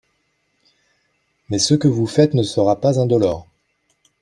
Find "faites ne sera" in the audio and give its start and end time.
2.07-2.81